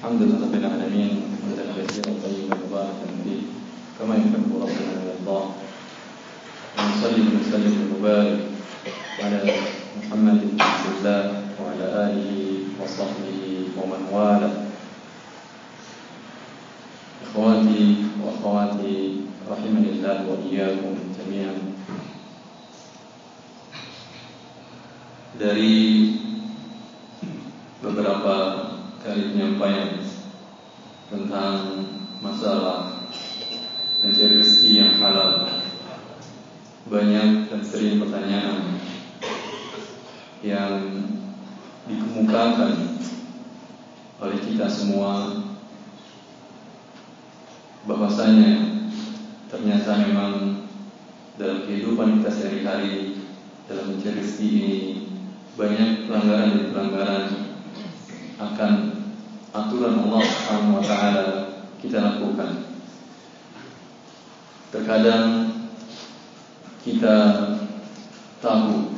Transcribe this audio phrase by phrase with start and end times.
[0.00, 1.12] الحمد لله رب العالمين
[1.44, 3.40] حمدا كثيرا طيبا مباركا فيه
[4.00, 5.44] كما يحب ربنا ويرضاه
[6.78, 8.40] ونصلي ونسلم ونبارك
[9.20, 9.38] على
[10.00, 11.22] محمد بن عبد الله
[11.60, 12.32] وعلى آله
[12.80, 13.40] وصحبه
[13.76, 14.56] ومن والاه.
[17.28, 17.84] إخواتي
[18.24, 18.96] وأخواتي
[19.52, 21.56] رحمني الله وإياكم جميعا.
[25.36, 25.76] Dari
[27.84, 28.36] beberapa
[29.10, 29.98] kali penyampaian
[31.10, 31.82] tentang
[32.22, 33.10] masalah
[33.98, 35.50] mencari rezeki yang halal.
[36.86, 38.78] Banyak dan sering pertanyaan
[40.46, 40.78] yang
[41.90, 43.02] dikemukakan
[44.22, 45.42] oleh kita semua.
[47.90, 48.78] Bahwasanya
[49.50, 50.34] ternyata memang
[51.34, 53.26] dalam kehidupan kita sehari-hari
[53.66, 54.78] dalam mencari rezeki ini
[55.58, 57.24] banyak pelanggaran dan pelanggaran
[58.40, 58.89] akan
[59.50, 61.26] aturan Allah Subhanahu wa taala
[61.82, 62.50] kita lakukan.
[64.70, 65.26] Terkadang
[66.86, 67.16] kita
[68.38, 68.94] tahu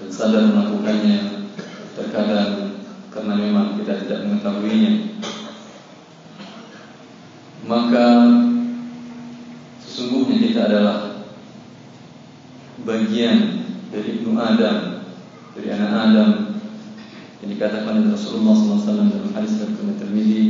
[0.00, 1.48] dan sadar melakukannya,
[1.92, 2.80] terkadang
[3.12, 4.92] karena memang kita tidak mengetahuinya.
[7.66, 8.06] Maka
[9.82, 11.26] sesungguhnya kita adalah
[12.86, 15.02] bagian dari Ibnu Adam,
[15.56, 16.45] dari anak Adam yang
[17.56, 20.44] dikatakan oleh Rasulullah SAW dalam hadis dari Tirmidzi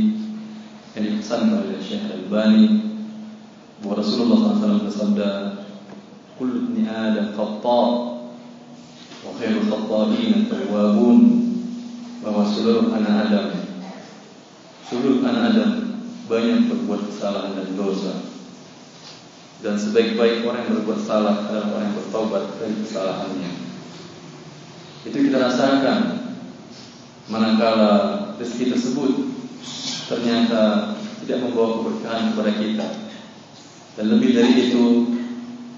[0.91, 2.83] yang dipesankan oleh Syekh Al-Albani
[3.79, 5.29] bahwa Rasulullah SAW bersabda
[6.35, 7.83] Kul ibni Adam khata
[9.23, 11.19] wa khairul khata'in tawwabun
[12.19, 13.47] bahwa seluruh anak Adam
[14.83, 15.71] seluruh anak Adam
[16.27, 18.19] banyak berbuat kesalahan dan dosa.
[19.63, 23.51] Dan sebaik-baik orang yang berbuat salah adalah orang yang bertobat dari kesalahannya.
[25.07, 26.16] Itu kita rasakan
[27.27, 27.91] manakala
[28.39, 29.11] rezeki tersebut
[30.07, 32.87] ternyata tidak membawa keberkahan kepada kita.
[33.99, 34.85] Dan lebih dari itu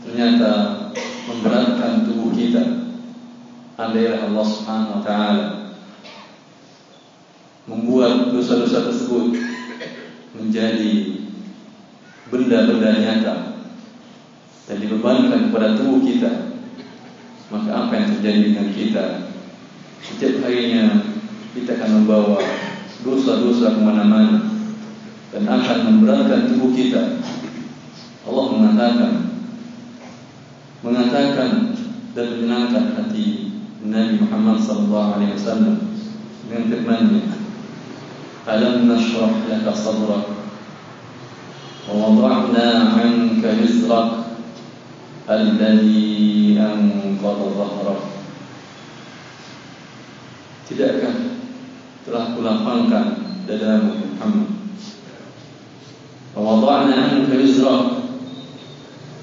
[0.06, 0.52] ternyata
[1.26, 2.94] memberatkan tubuh kita.
[3.80, 5.48] Andailah Allah Subhanahu wa taala
[7.64, 9.40] membuat dosa-dosa tersebut
[10.36, 11.22] menjadi
[12.28, 13.36] benda-benda nyata
[14.68, 16.50] dan dibebankan kepada tubuh kita
[17.50, 19.06] maka apa yang terjadi dengan kita?
[20.06, 21.02] Setiap harinya
[21.58, 22.38] kita akan membawa
[23.02, 24.50] dosa-dosa kemana-mana
[25.30, 27.22] dan akan memberatkan tubuh kita.
[28.28, 29.12] Allah mengatakan
[30.80, 31.76] mengatakan
[32.16, 35.76] dan menyenangkan hati Nabi Muhammad sallallahu alaihi wasallam
[36.48, 37.24] dengan firman-Nya.
[38.50, 40.26] Alam nashrah laka sadrak
[41.86, 44.10] wa wada'na 'anka wizrak
[45.30, 48.02] alladhi anqadha dhahrak.
[50.70, 51.09] Tidakkah
[52.20, 53.06] telah kulapangkan
[53.48, 54.52] dadamu Muhammad.
[56.36, 58.12] Wa wada'na 'anka wizrak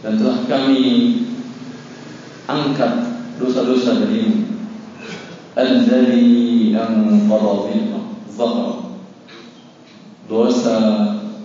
[0.01, 0.81] dan telah kami
[2.49, 2.93] angkat
[3.37, 4.49] dosa-dosa darimu.
[5.61, 8.01] Alladhi anqadha
[8.33, 8.77] dhahrak
[10.25, 10.77] dosa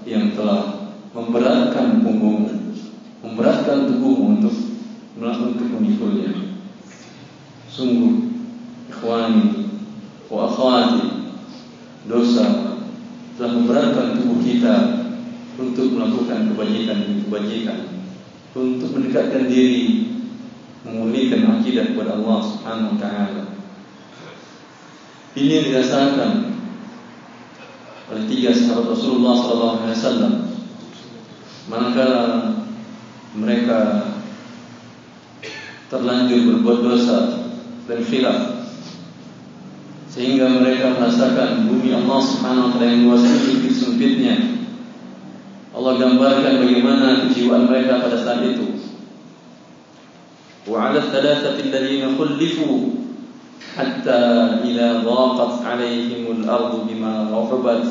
[0.07, 2.79] yang telah memberatkan punggungmu,
[3.28, 4.56] memberatkan tubuhmu untuk
[5.19, 6.31] untuk memikulnya.
[7.67, 8.40] Sungguh,
[8.88, 9.60] ikhwani
[13.56, 14.75] memberatkan tubuh kita
[15.59, 17.79] untuk melakukan kebajikan-kebajikan,
[18.56, 20.12] untuk mendekatkan diri,
[20.88, 23.44] memulihkan akidah kepada Allah Subhanahu wa taala.
[25.31, 26.31] Ini dirasakan
[28.11, 30.51] oleh tiga sahabat Rasulullah SAW.
[31.72, 32.51] Manakala
[33.31, 34.11] mereka
[35.88, 37.19] terlanjur berbuat dosa
[37.88, 38.50] dan khilaf
[40.11, 44.35] sehingga mereka merasakan bumi Allah Subhanahu wa taala yang luas sempit sempitnya.
[45.72, 48.75] Allah gambarkan bagaimana kejiwaan mereka pada saat itu.
[50.67, 53.01] Wa 'ala thalathati alladziina khulifu
[53.77, 54.19] حتى
[54.67, 57.88] إذا ضاقت عليهم الأرض بما رحبت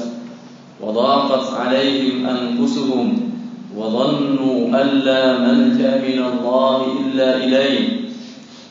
[0.81, 3.31] وضاقت عليهم أنفسهم
[3.77, 8.01] وظنوا أن لا ملجأ من الله إلا إليه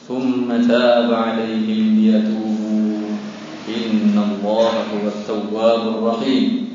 [0.07, 2.38] ثم تاب عليهم ليتوبوا
[5.29, 6.73] at-tawwab rahim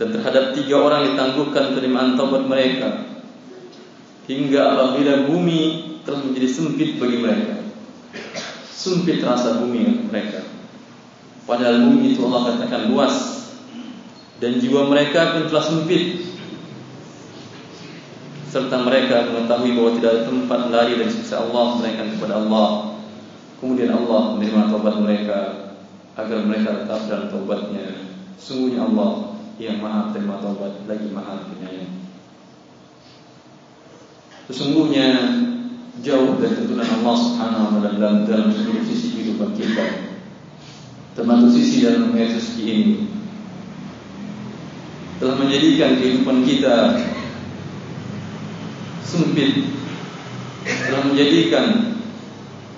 [0.00, 3.04] dan terhadap tiga orang ditangguhkan penerimaan taubat mereka
[4.24, 5.60] hingga apabila bumi
[6.04, 7.54] telah menjadi sempit bagi mereka.
[8.68, 10.44] Sempit rasa bumi mereka.
[11.44, 13.14] Padahal bumi itu Allah katakan luas
[14.40, 16.28] dan jiwa mereka pun telah sempit.
[18.46, 22.68] Serta mereka mengetahui bahwa tidak ada tempat lari dari sisi Allah mereka kepada Allah.
[23.58, 25.65] Kemudian Allah menerima taubat mereka.
[26.16, 32.04] Agar mereka tetap dalam taubatnya Sungguhnya Allah yang maha terima taubat lagi maha penyayang.
[34.46, 35.08] Sesungguhnya
[36.04, 40.12] jauh dari tuntunan Allah Subhanahu wa taala dalam, dalam seluruh sisi kehidupan kita.
[41.16, 42.96] Termasuk sisi dalam suci ini
[45.16, 46.76] telah menjadikan kehidupan kita
[49.00, 49.64] sempit
[50.60, 51.96] telah menjadikan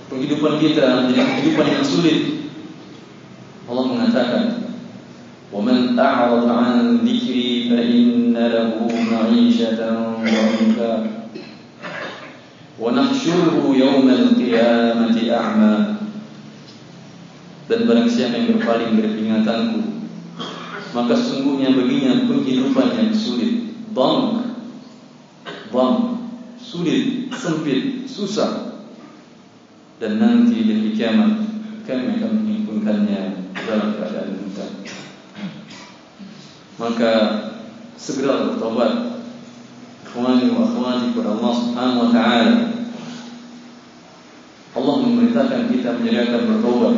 [0.06, 2.37] kehidupan kita menjadi kehidupan yang sulit
[3.69, 4.63] Allah mengatakan
[5.53, 9.79] وَمَنْ أَعْرَضَ عَنْ ذِكْرِي فَإِنَّ لَهُ مَعِيشَةً
[10.25, 10.93] ضَنْكًا
[12.81, 15.75] وَنَحْشُرُهُ يَوْمَ الْقِيَامَةِ أَعْمَى
[17.69, 19.81] Dan barang siapa yang berpaling dari peringatanku
[20.97, 24.51] Maka sesungguhnya baginya penghidupan yang sulit Bang
[25.69, 26.17] Bang
[26.57, 28.81] Sulit, sempit, susah
[30.01, 31.45] Dan nanti di kiamat
[31.85, 34.66] Kami akan menghimpunkannya dalam keadaan buta
[36.80, 37.12] Maka
[37.98, 39.20] Segera bertobat
[40.08, 42.54] Ikhwani wa akhwati kepada Allah subhanahu wa ta'ala
[44.78, 46.94] Allah memerintahkan kita menyediakan bertobat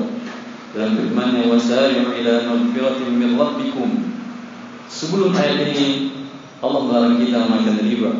[0.76, 3.90] dalam firman-Nya wasari'u ila magfiratin min rabbikum.
[4.86, 5.86] Sebelum ayat ini
[6.60, 8.12] Allah melarang kita makan riba.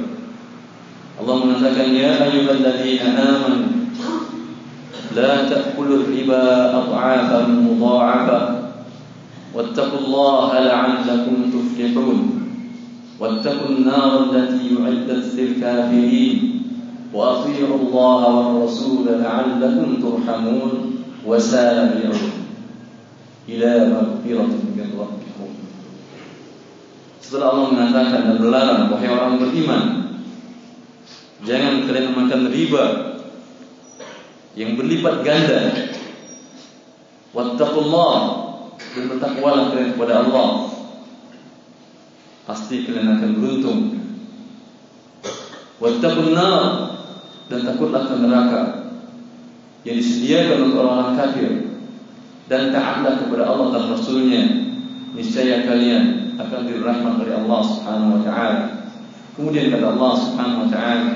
[1.20, 3.80] Allah mengatakan ya ayyuhalladzina amanu
[5.17, 6.45] لا تأكلوا الربا
[6.77, 8.41] أضعافا مضاعفة.
[9.55, 12.19] واتقوا الله لعلكم تفلحون.
[13.21, 16.39] واتقوا النار التي أعدت للكافرين.
[17.11, 20.73] وأطيعوا الله والرسول لعلكم ترحمون.
[21.27, 22.31] وسامعوا
[23.51, 25.51] إلى مغفرة من ربكم.
[27.21, 29.83] Setelah Allah mengatakan dan melarang wahai orang beriman,
[31.45, 33.10] jangan kalian makan riba.
[34.58, 35.61] Yang berlipat ganda.
[37.31, 38.14] Wattaqullah
[38.81, 40.49] dan bertakwalah kalian kepada Allah.
[42.49, 43.81] Pasti kalian akan beruntung.
[45.79, 46.62] Wattaqun nar
[47.49, 48.62] dan takutlah ke neraka
[49.87, 51.50] yang disediakan untuk orang-orang kafir
[52.52, 54.43] dan taatlah kepada Allah dan Rasulnya
[55.17, 58.61] niscaya kalian akan dirahmat oleh Allah Subhanahu wa taala.
[59.38, 61.06] Kemudian kata Allah Subhanahu wa taala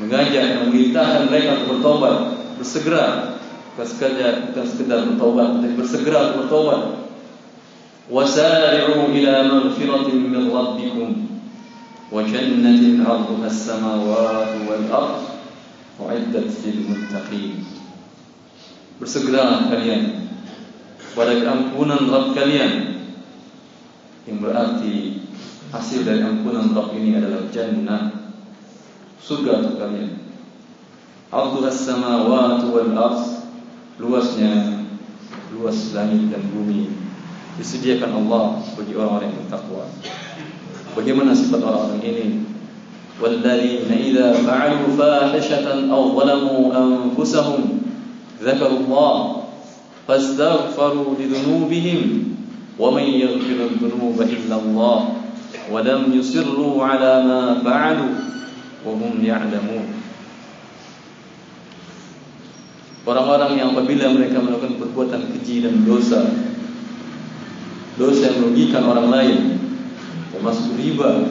[0.00, 2.16] mengajak dan memerintahkan mereka untuk bertobat,
[2.60, 3.40] bersegera
[3.72, 6.82] bukan sekadar bukan sekedar bertobat, tapi bersegera bertobat.
[8.12, 11.10] Wasari'u ila maghfiratin min rabbikum
[12.12, 15.24] wa jannatin 'arduha as-samawati wal ardh
[15.96, 17.64] u'iddat lil muttaqin.
[19.00, 20.28] Bersegera kalian
[21.16, 22.72] pada keampunan Rabb kalian
[24.28, 25.24] yang berarti
[25.72, 28.36] hasil dari ampunan Rabb ini adalah jannah
[29.22, 30.19] surga untuk kalian
[31.34, 33.22] أرضها السماوات والأرض
[34.00, 34.82] لوسنا
[35.54, 36.90] لوس لامي dan bumi
[37.54, 39.84] disediakan الله bagi orang-orang yang bertakwa.
[40.98, 42.28] Bagaimana sifat orang-orang ini?
[43.20, 47.62] والذين إذا فعلوا فاحشة أو ظلموا أنفسهم
[48.40, 49.36] ذكروا الله
[50.08, 52.00] فاستغفروا لذنوبهم
[52.78, 54.98] ومن يغفر الذنوب إلا الله
[55.72, 58.14] ولم يصروا على ما فعلوا
[58.88, 59.99] وهم يعلمون
[63.08, 66.20] Orang-orang yang apabila mereka melakukan perbuatan keji dan dosa
[67.96, 69.38] Dosa yang merugikan orang lain
[70.36, 71.28] Termasuk riba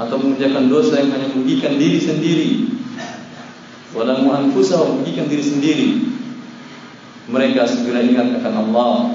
[0.00, 2.50] Atau mengerjakan dosa yang hanya merugikan diri sendiri
[3.92, 5.88] Walau anfusah merugikan diri sendiri
[7.30, 9.14] mereka segera ingat akan Allah.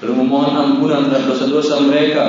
[0.00, 2.26] Lalu memohon ampunan terhadap dosa-dosa mereka.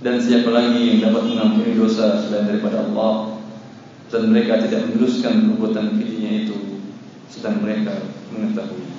[0.00, 3.29] Dan siapa lagi yang dapat mengampuni dosa selain daripada Allah
[4.10, 6.58] dan mereka tidak meneruskan perbuatan kejinya itu
[7.30, 7.94] sedang mereka
[8.34, 8.90] mengetahui.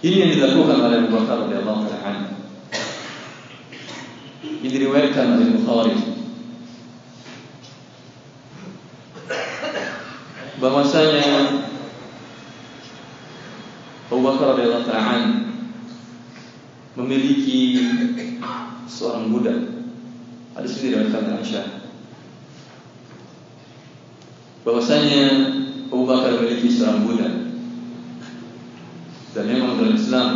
[0.00, 2.40] Ini yang dilakukan oleh Abu Bakar radhiyallahu taala
[4.40, 5.96] ini diriwayatkan oleh Bukhari.
[10.60, 11.24] Bahwasanya
[14.12, 15.48] Abu Bakar radhiyallahu taala
[17.00, 17.80] memiliki
[18.84, 19.79] seorang budak.
[20.54, 21.66] Ada sendiri dari Aisyah.
[24.66, 25.24] Bahwasanya
[25.90, 27.34] Abu Bakar memiliki seorang budak.
[29.30, 30.28] Dan memang dalam Islam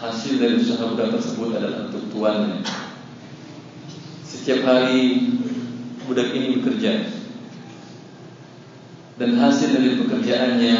[0.00, 2.64] hasil dari usaha budak tersebut adalah untuk tuannya.
[4.24, 5.28] Setiap hari
[6.08, 7.20] budak ini bekerja
[9.20, 10.76] dan hasil dari pekerjaannya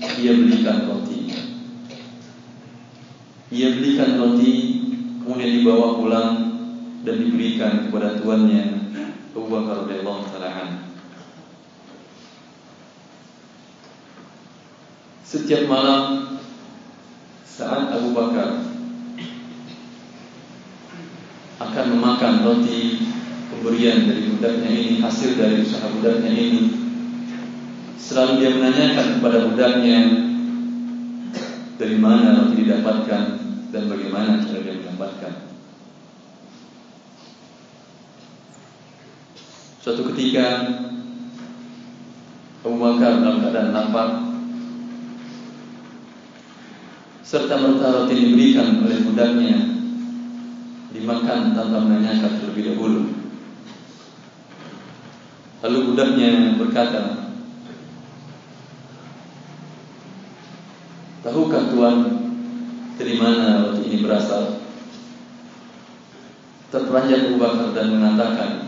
[0.00, 1.28] ia belikan roti.
[3.52, 4.52] Ia belikan roti
[5.20, 6.47] kemudian dibawa pulang
[7.06, 8.64] dan diberikan kepada tuannya
[9.30, 10.82] Abu Bakar radhiyallahu taala
[15.22, 16.34] setiap malam
[17.44, 18.64] saat Abu Bakar
[21.58, 23.06] akan memakan roti
[23.50, 26.62] pemberian dari budaknya ini hasil dari usaha budaknya ini
[27.98, 29.98] selalu dia menanyakan kepada budaknya
[31.78, 33.22] dari mana roti didapatkan
[33.70, 35.47] dan bagaimana cara dia mendapatkan
[39.78, 40.66] suatu ketika
[42.66, 44.08] Abu Bakar dalam keadaan lapar
[47.22, 49.56] serta merta roti diberikan oleh budaknya
[50.90, 53.02] dimakan tanpa menanyakan terlebih dahulu.
[55.58, 57.28] Lalu budaknya berkata,
[61.18, 61.96] Tahukah Tuhan
[62.96, 64.64] dari mana roti ini berasal?
[66.72, 68.67] Terperanjat Abu Bakar dan mengatakan,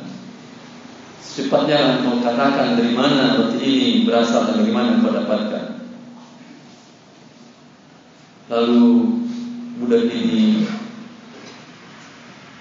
[1.21, 5.65] Secepatnya engkau katakan dari mana roti ini berasal dan bagaimana kau dapatkan.
[8.51, 8.85] Lalu
[9.79, 10.67] budak ini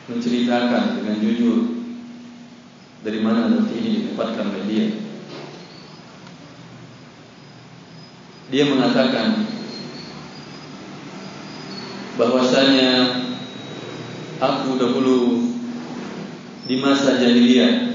[0.06, 1.58] menceritakan dengan jujur
[3.02, 4.88] dari mana roti ini didapatkan oleh dia.
[8.50, 9.46] Dia mengatakan
[12.18, 12.92] bahwasanya
[14.42, 15.48] aku dahulu
[16.66, 17.90] di masa jahiliyah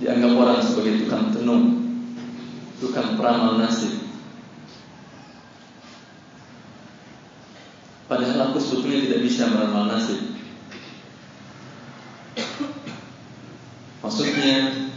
[0.00, 1.62] dianggap orang sebagai tukang tenun,
[2.80, 4.00] tukang peramal nasib.
[8.08, 10.40] Padahal aku sebetulnya tidak bisa meramal nasib.
[14.00, 14.88] Maksudnya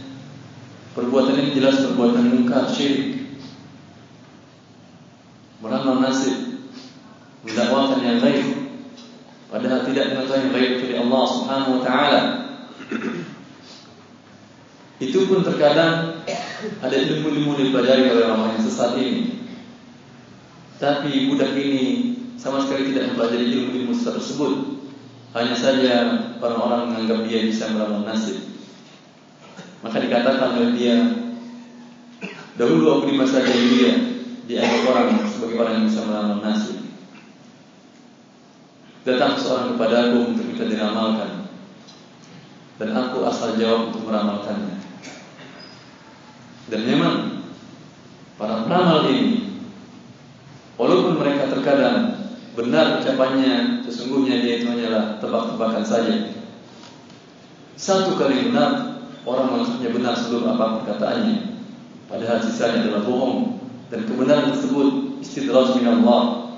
[0.94, 3.26] Perbuatan ini jelas perbuatan mungkar syirik.
[5.58, 6.64] Meramal nasib
[7.44, 8.46] Mendakwakan yang baik
[9.50, 12.20] Padahal tidak mengetahui yang baik dari Allah subhanahu wa ta'ala
[15.14, 16.26] Itu pun terkadang
[16.82, 19.46] Ada ilmu-ilmu dipelajari oleh orang yang sesat ini
[20.82, 24.52] Tapi budak ini sama sekali tidak mempelajari ilmu-ilmu tersebut.
[25.32, 25.94] Hanya saja
[26.42, 28.36] orang-orang menganggap dia bisa meramal nasib.
[29.80, 30.96] Maka dikatakan oleh dia,
[32.60, 33.96] dahulu aku di masa jahiliyah
[34.44, 36.78] dianggap orang sebagai orang yang bisa meramal nasib.
[39.08, 41.44] Datang seorang kepada aku untuk kita diramalkan
[42.80, 44.73] Dan aku asal jawab untuk meramalkannya
[46.68, 47.14] Dan memang
[48.34, 49.44] Para peramal ini
[50.74, 52.18] Walaupun mereka terkadang
[52.54, 56.34] benar ucapannya sesungguhnya dia itu hanyalah tebak-tebakan saja.
[57.74, 61.62] Satu kali benar orang menganggapnya benar seluruh apa perkataannya,
[62.06, 63.58] padahal sisanya adalah bohong
[63.90, 66.50] dan kebenaran tersebut istidraj min Allah.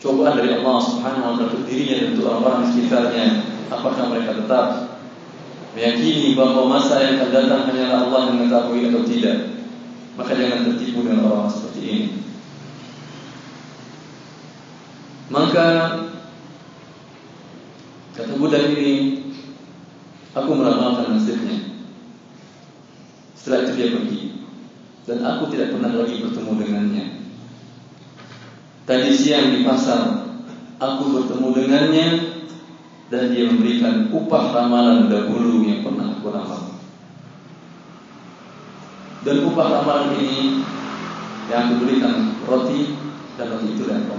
[0.00, 3.26] Cobaan dari Allah Subhanahu wa taala untuk dirinya dan untuk orang-orang di sekitarnya.
[3.72, 4.66] Apakah mereka tetap
[5.72, 9.38] meyakini bahwa masa yang akan datang hanyalah Allah yang mengetahui atau tidak?
[10.12, 12.08] Maka jangan tertipu dengan orang, seperti ini.
[15.32, 15.66] Maka
[18.12, 19.24] kata budak ini,
[20.36, 21.72] aku meramalkan nasibnya.
[23.32, 24.22] Setelah itu dia pergi
[25.02, 27.06] dan aku tidak pernah lagi bertemu dengannya.
[28.86, 30.30] Tadi siang di pasar
[30.78, 32.06] aku bertemu dengannya
[33.12, 36.80] dan dia memberikan upah ramalan dahulu yang pernah aku ramal.
[39.20, 40.64] Dan upah ramalan ini
[41.52, 42.96] yang aku berikan roti
[43.36, 44.16] dan roti itu dan aku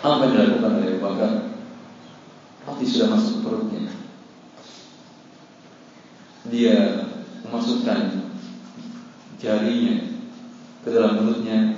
[0.00, 1.32] Apa yang dilakukan oleh Bakar?
[2.64, 3.92] Roti sudah masuk perutnya.
[6.48, 7.04] Dia
[7.44, 8.32] memasukkan
[9.36, 9.96] jarinya
[10.80, 11.69] ke dalam mulutnya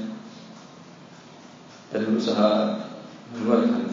[2.13, 2.51] berusaha
[3.33, 3.89] mengeluarkan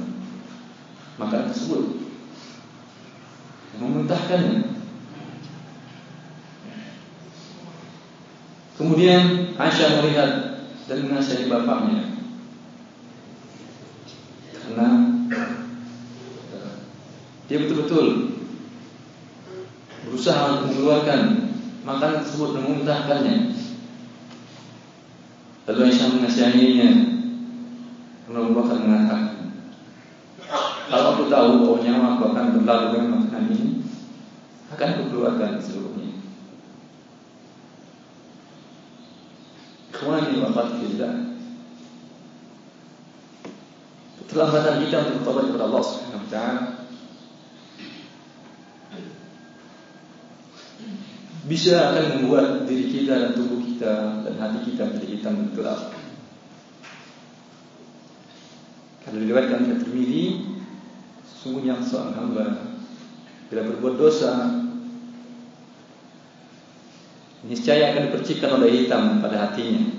[1.15, 2.03] makanan tersebut
[3.79, 4.75] memuntahkannya
[8.75, 10.31] kemudian Aisyah melihat
[10.91, 12.19] dan menasihati bapaknya
[14.53, 14.87] karena
[17.49, 18.37] dia betul-betul
[20.05, 21.49] berusaha untuk mengeluarkan
[21.81, 23.37] makanan tersebut dan memuntahkannya.
[25.65, 27.08] Lalu Aisyah mengasihaninya.
[28.29, 29.23] Abu Bakar mengatakan,
[30.89, 33.69] kalau aku tahu bahwa nyawa aku akan berlalu dengan makanan ini,
[34.69, 36.13] akan aku keluarkan seluruhnya.
[39.99, 41.29] Ini wafat kita
[44.29, 46.63] Keterlambatan kita untuk bertobat kepada Allah Subhanahu wa taala
[51.49, 55.98] bisa akan membuat diri kita dan tubuh kita dan hati kita menjadi hitam dan gelap.
[59.03, 60.23] Karena diriwayatkan oleh Tirmizi,
[61.23, 62.45] sesungguhnya seorang hamba
[63.49, 64.61] bila berbuat dosa
[67.47, 69.97] niscaya akan dipercikkan oleh hitam pada hatinya.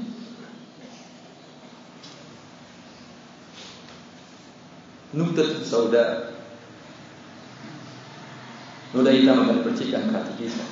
[5.11, 6.30] Nuktat sauda
[8.95, 10.66] Noda hitam akan dipercikkan ke hati kita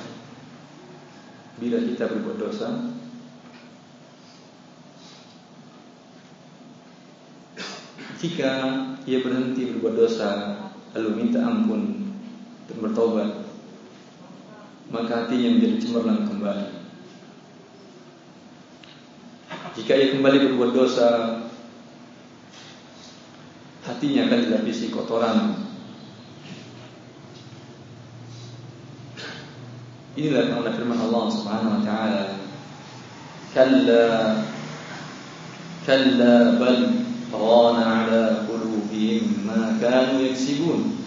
[1.59, 2.98] Bila kita berbuat dosa
[8.19, 8.51] Jika
[9.07, 10.29] ia berhenti berbuat dosa
[10.91, 12.11] Lalu minta ampun
[12.67, 13.47] Dan bertobat
[14.89, 16.67] Maka hatinya menjadi cemerlang kembali.
[19.77, 21.09] Jika ia kembali berbuat dosa
[23.89, 25.65] Hatinya akan dilapisi kotoran.
[30.13, 32.23] Inilah karena firman Allah Subhanahu wa taala.
[33.55, 34.05] Kalla
[35.87, 36.98] Kalla bal
[37.29, 40.99] rana ala qulubihim ma kanu yaksibun.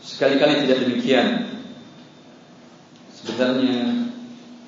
[0.00, 1.28] Sekali-kali tidak demikian.
[3.08, 4.08] Sebenarnya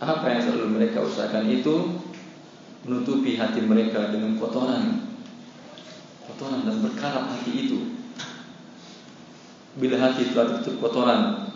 [0.02, 2.02] Apa yang selalu mereka usahakan itu
[2.82, 5.12] Menutupi hati mereka dengan kotoran.
[6.26, 7.78] Kotoran dan berkarat hati itu.
[9.78, 11.52] Bila hati telah tertutup kotoran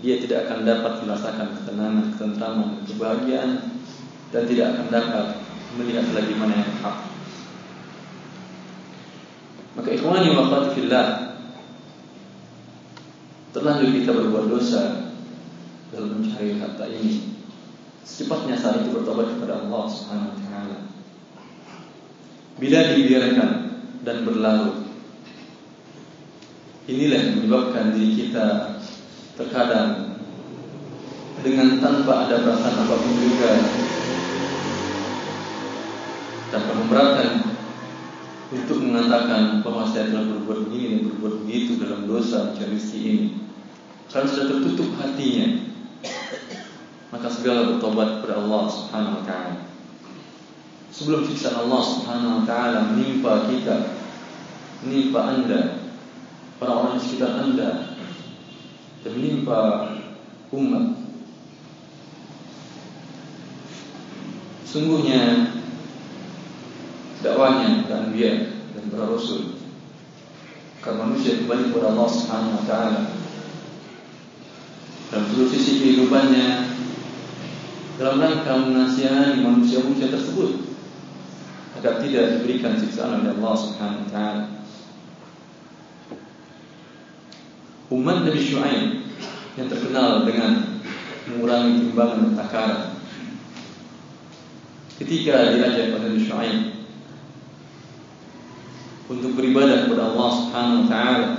[0.00, 3.69] Dia tidak akan dapat merasakan ketenangan, ketentraman, kebahagiaan
[4.30, 5.26] dan tidak akan dapat
[5.78, 6.96] melihat lagi mana yang hak.
[9.78, 11.06] Maka ikhwani wa fillah
[13.50, 15.14] terlanjur kita berbuat dosa
[15.90, 17.38] dalam mencari harta ini.
[18.06, 20.78] Secepatnya saat itu bertobat kepada Allah Subhanahu wa taala.
[22.58, 23.50] Bila dibiarkan
[24.02, 24.90] dan berlarut
[26.90, 28.74] Inilah yang menyebabkan diri kita
[29.38, 30.18] terkadang
[31.38, 33.50] dengan tanpa ada perasaan apapun juga
[36.50, 37.30] tanpa memberatkan
[38.50, 43.26] untuk mengatakan bahwa saya telah berbuat begini dan berbuat begitu dalam dosa mencari ini.
[44.10, 45.70] Karena sudah tertutup hatinya,
[47.14, 49.56] maka segala bertobat kepada Allah Subhanahu Wa Taala.
[50.90, 53.94] Sebelum siksa Allah Subhanahu Wa Taala menimpa kita,
[54.82, 55.60] menimpa anda,
[56.58, 57.70] orang-orang di sekitar anda,
[59.06, 59.58] dan menimpa
[60.50, 60.86] umat.
[64.66, 65.49] Sungguhnya
[67.20, 69.60] dakwahnya dan dia dan para rasul
[70.80, 73.00] karena manusia kembali kepada Allah Subhanahu wa taala
[75.12, 76.48] dalam seluruh sisi kehidupannya
[78.00, 80.64] dalam rangka menasihani manusia-manusia tersebut
[81.76, 84.44] agar tidak diberikan siksaan oleh Allah Subhanahu taala.
[87.90, 89.02] Umat Nabi Syuaib
[89.58, 90.80] yang terkenal dengan
[91.28, 92.80] mengurangi timbangan takaran.
[94.96, 96.79] Ketika diajak pada Nabi Syuaib
[99.10, 101.30] untuk beribadah kepada Allah Subhanahu wa taala.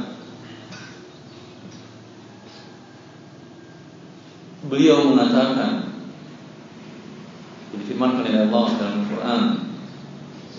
[4.67, 5.95] Beliau mengatakan
[7.71, 9.43] di firman oleh Allah dalam Al-Qur'an,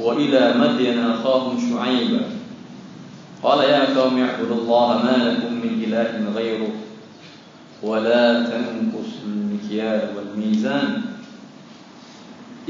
[0.00, 2.40] "Wa ila Madyan akhahum Syu'aiba"
[3.42, 6.72] قال يا قوم اعبدوا الله ما لكم من إله غيره
[7.82, 11.02] ولا تنقصوا المكيال والميزان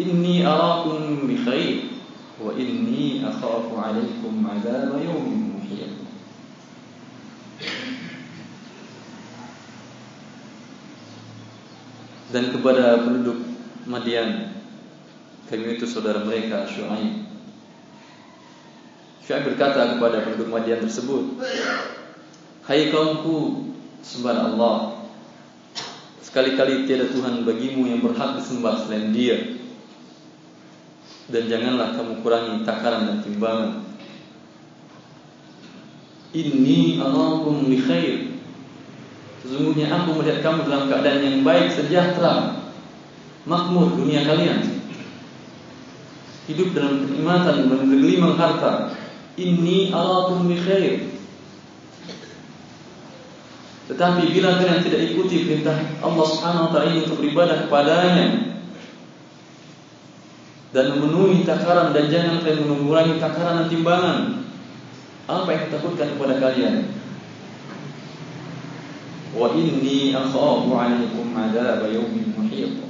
[0.00, 1.91] إني أراكم بخير
[2.42, 5.52] wa inni akhafu 'alaikum 'adzab yawmin
[12.32, 13.38] dan kepada penduduk
[13.84, 14.56] Madian
[15.52, 17.28] kami itu saudara mereka Syuaib.
[19.20, 21.36] Syuaib berkata kepada penduduk Madian tersebut
[22.64, 23.68] Hai kaumku
[24.00, 25.04] sembah Allah.
[26.24, 29.51] Sekali-kali tiada Tuhan bagimu yang berhak disembah selain Dia
[31.32, 33.72] dan janganlah kamu kurangi takaran dan timbangan.
[36.36, 38.36] Inni arakum bi khair.
[39.40, 42.62] Sesungguhnya aku melihat kamu dalam keadaan yang baik, sejahtera,
[43.48, 44.84] makmur dunia kalian.
[46.46, 48.92] Hidup dalam kenikmatan dan bergelimang harta.
[49.40, 51.16] Inni arakum bi khair.
[53.88, 58.51] Tetapi bila kalian tidak ikuti perintah Allah Subhanahu wa taala untuk beribadah kepadanya,
[60.72, 64.18] dan memenuhi takaran dan jangan kalian mengurangi takaran dan timbangan.
[65.28, 66.88] Apa yang takutkan kepada kalian?
[69.36, 72.80] Wa inni akhafu 'alaikum 'adzab yawmin muhit.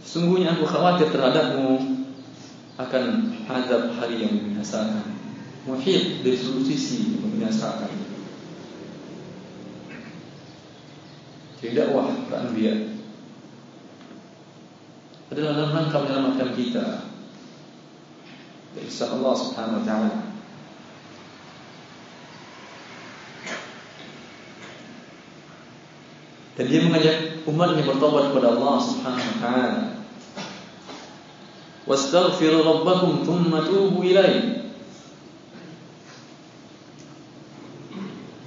[0.00, 1.80] Sungguhnya aku khawatir terhadapmu
[2.76, 3.04] akan
[3.48, 5.16] azab hari yang membinasakan.
[5.68, 7.92] Muhit dari seluruh sisi membinasakan.
[11.62, 12.92] Tidak wah ke anbiya
[15.32, 17.08] adalah dalam rangka menyelamatkan kita
[18.76, 20.12] dari siksa Allah Subhanahu wa taala.
[26.52, 27.16] Dan dia mengajak
[27.48, 29.80] umatnya bertobat kepada Allah Subhanahu wa taala.
[31.88, 34.68] Wastaghfiru rabbakum thumma tubu ilaihi.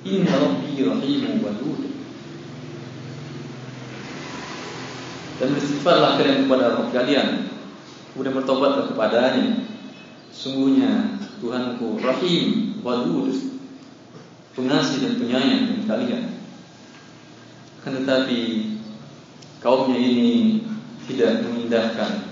[0.06, 1.85] Inna rabbi rahimun wadud.
[5.36, 7.28] Dan beristighfarlah kalian kepada Rabb kalian.
[8.12, 9.66] Kemudian bertobatlah kepadanya.
[10.36, 13.32] Sungguhnya Tuhanku Rahim Wadud
[14.52, 16.24] Pengasih dan penyayang dengan kalian
[17.88, 18.40] Kan tetapi
[19.64, 20.60] Kaumnya ini
[21.08, 22.28] Tidak mengindahkan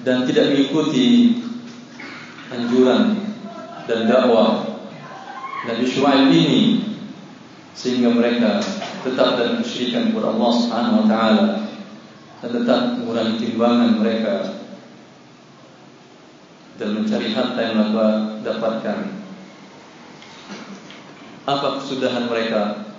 [0.00, 1.36] Dan tidak mengikuti
[2.48, 3.20] Anjuran
[3.84, 4.64] Dan dakwah
[5.68, 6.62] Nabi Shu'aib ini
[7.76, 8.64] Sehingga mereka
[9.02, 11.46] Tetap kesyirikan kepada Allah Subhanahu Wa Taala
[12.42, 14.62] Dan tetap mengurangi timbangan mereka
[16.82, 18.06] dan mencari harta yang mereka
[18.42, 18.98] dapatkan.
[21.46, 22.90] Apa kesudahan mereka?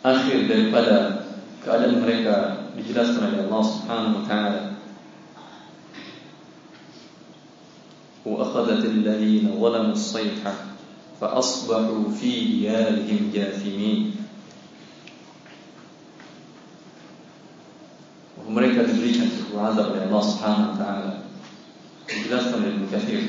[0.00, 1.26] Akhir daripada
[1.60, 2.36] keadaan mereka
[2.80, 4.62] dijelaskan oleh Allah Subhanahu wa taala.
[8.28, 10.77] وأخذت الذين ظلموا الصيحة
[11.20, 14.18] فأصبحوا في ديارهم جاثمين
[18.48, 21.12] mereka diberikan sebuah azab oleh Allah Subhanahu wa taala
[22.08, 23.22] dijelaskan oleh Ibnu Katsir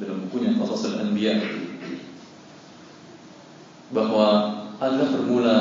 [0.00, 1.44] dalam bukunya Qasas al-Anbiya
[3.92, 4.28] bahwa
[4.80, 5.56] ada bermula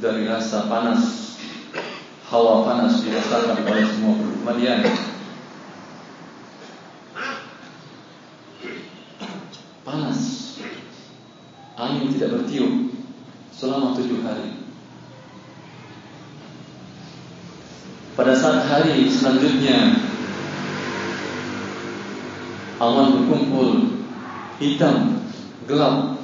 [0.00, 1.36] dari rasa panas
[2.32, 4.80] hawa panas dirasakan oleh semua penduduk Madian
[11.98, 12.94] angin tidak bertiup
[13.50, 14.54] selama tujuh hari.
[18.14, 19.98] Pada saat hari selanjutnya
[22.78, 23.98] awan berkumpul
[24.62, 25.26] hitam
[25.66, 26.22] gelap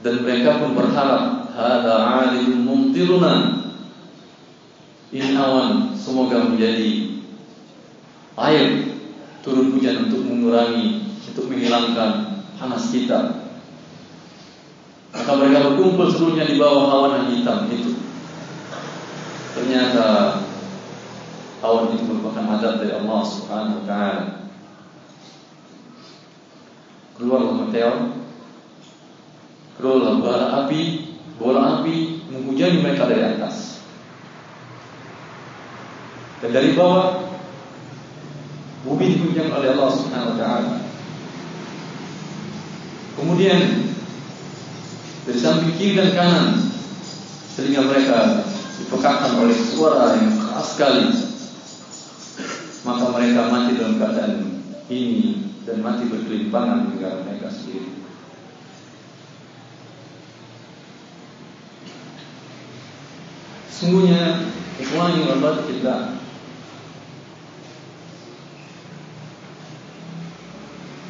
[0.00, 3.60] dan mereka pun berharap hada alim mumtiruna.
[5.14, 7.20] Ini awan semoga menjadi
[8.40, 8.96] air
[9.44, 13.43] turun hujan untuk mengurangi untuk menghilangkan panas kita
[15.14, 17.94] maka mereka berkumpul seluruhnya di bawah awan yang hitam itu
[19.54, 20.06] ternyata
[21.62, 24.44] awan itu merupakan azab dari Allah Subhanahu wa taala
[27.14, 27.98] keluarlah meteor,
[29.78, 33.78] keluarlah bara api, bola api menghujani mereka dari atas.
[36.42, 37.24] Dan dari bawah
[38.84, 40.74] bumi dihujam oleh Allah Subhanahu wa taala.
[43.14, 43.93] Kemudian
[45.24, 46.46] dari samping kiri dan kanan
[47.56, 48.44] telinga mereka
[48.76, 51.04] dipekakkan oleh suara yang keras sekali.
[52.84, 54.60] Maka mereka mati dalam keadaan
[54.92, 57.88] ini dan mati berkelimpangan di negara mereka sendiri.
[63.72, 65.96] Sungguhnya ikhwani wa kita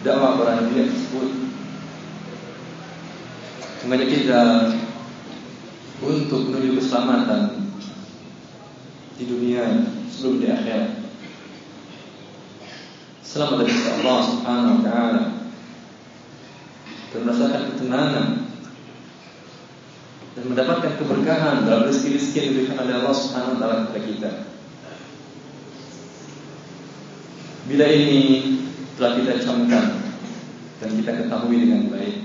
[0.07, 1.04] dakwah tersebut
[3.85, 4.43] mengajak kita
[6.01, 7.69] untuk menuju keselamatan
[9.21, 11.05] di dunia sebelum di akhirat
[13.21, 15.23] selamat dari Allah Subhanahu wa taala
[17.13, 17.21] dan
[17.77, 18.27] ketenangan
[20.35, 24.31] dan mendapatkan keberkahan dalam rezeki-rezeki yang diberikan oleh Allah Subhanahu wa taala kepada kita.
[27.65, 28.21] Bila ini
[28.97, 29.87] telah kita camkan
[30.83, 32.24] dan kita ketahui dengan baik,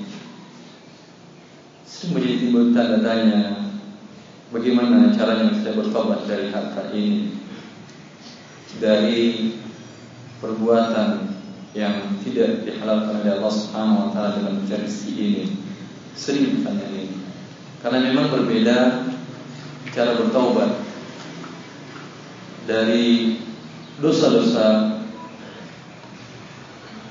[2.00, 3.60] sering menjadi timbul tanda tanya
[4.56, 7.36] bagaimana caranya kita bertobat dari harta ini,
[8.80, 9.52] dari
[10.40, 11.28] perbuatan
[11.76, 15.46] yang tidak dihalalkan oleh Allah Subhanahu wa taala dalam mencari rezeki ini.
[16.16, 17.20] Sering ditanya ini.
[17.84, 19.04] Karena memang berbeda
[19.92, 20.72] cara bertaubat
[22.64, 23.44] dari
[24.00, 25.04] dosa-dosa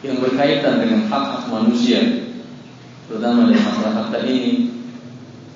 [0.01, 2.33] yang berkaitan dengan hak-hak manusia,
[3.05, 4.68] terutama dari masalah harta ini,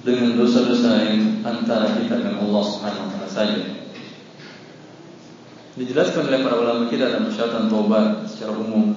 [0.03, 3.63] dengan dosa-dosa yang antara kita dengan Allah Subhanahu wa taala saja.
[5.73, 8.93] Dijelaskan oleh para ulama kita dalam persyaratan taubat secara umum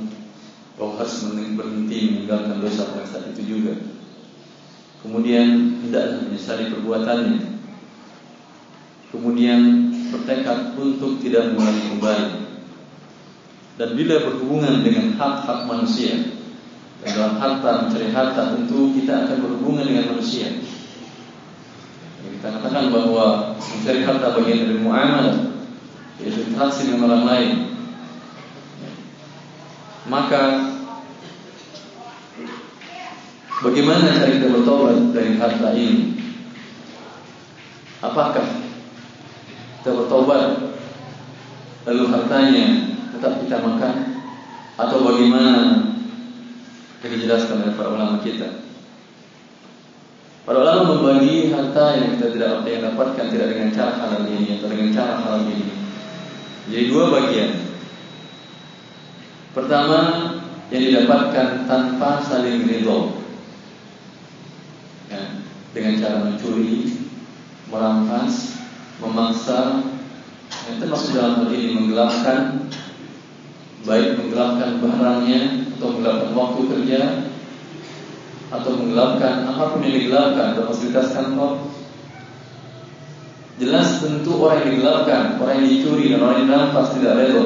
[0.76, 3.80] bahwa harus berhenti meninggalkan dosa pada saat itu juga.
[5.06, 7.40] Kemudian tidak menyesali perbuatannya.
[9.14, 9.60] Kemudian
[10.12, 12.30] bertekad untuk tidak mengulangi kembali.
[13.80, 16.36] Dan bila berhubungan dengan hak-hak manusia,
[17.06, 20.48] dan dalam harta mencari harta tentu kita akan berhubungan dengan manusia.
[22.36, 25.56] Kita katakan bahwa mencari harta bagian dari muamalah
[26.20, 27.52] yaitu interaksi dengan orang lain
[30.08, 30.72] maka
[33.66, 36.20] Bagaimana cara kita bertobat dari harta ini?
[38.04, 38.46] Apakah
[39.80, 40.76] kita bertobat
[41.88, 44.22] lalu hartanya tetap kita makan
[44.76, 45.82] atau bagaimana?
[47.06, 48.65] Yang dijelaskan oleh para ulama kita.
[50.46, 54.70] Para ulama membagi harta yang kita tidak yang dapatkan tidak dengan cara halal ini atau
[54.70, 55.74] dengan cara halal ini.
[56.70, 57.52] Jadi dua bagian.
[59.58, 60.00] Pertama
[60.70, 63.26] yang didapatkan tanpa saling ridho,
[65.10, 65.42] ya,
[65.74, 66.94] dengan cara mencuri,
[67.74, 68.62] merampas,
[69.02, 69.82] memaksa,
[70.70, 72.70] yang termasuk dalam hal ini menggelapkan,
[73.82, 75.42] baik menggelapkan barangnya
[75.74, 77.00] atau menggelapkan waktu kerja
[78.54, 81.52] atau menggelapkan apa pun yang digelapkan dalam fasilitas kantor.
[83.56, 87.46] Jelas tentu orang yang digelapkan orang yang dicuri dan orang yang dirampas tidak rela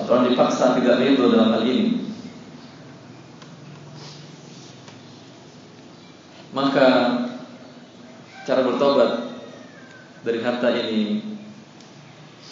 [0.00, 1.86] atau orang dipaksa tidak rela dalam hal ini.
[6.52, 6.88] Maka
[8.44, 9.10] cara bertobat
[10.24, 11.20] dari harta ini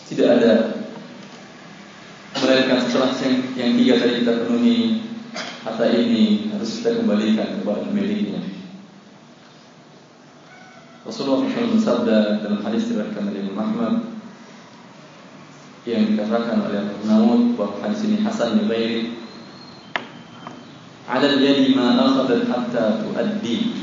[0.08, 0.54] tidak ada.
[2.40, 5.09] Melainkan setelah yang, yang tiga tadi kita penuhi
[5.60, 8.40] harta ini harus kita kembalikan kepada pemiliknya.
[11.04, 13.94] Rasulullah SAW bersabda dalam hadis diriwayatkan oleh Imam Ahmad
[15.88, 19.00] yang dikatakan oleh Abu Dawud bahwa hadis ini hasan li ghairi.
[21.08, 23.74] Ada yadi ma akhadhat hatta tuaddi.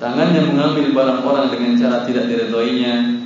[0.00, 3.20] Tangan yang mengambil barang orang dengan cara tidak diridhoinya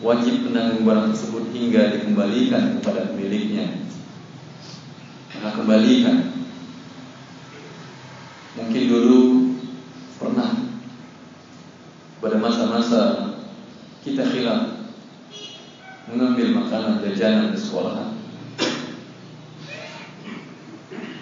[0.00, 3.84] wajib menanggung barang tersebut hingga dikembalikan kepada pemiliknya
[5.44, 6.32] maka kembalikan.
[8.56, 9.20] Mungkin dulu
[10.16, 10.56] pernah
[12.24, 13.02] pada masa-masa
[14.00, 14.88] kita hilang
[16.08, 18.16] mengambil makanan jajanan di sekolah.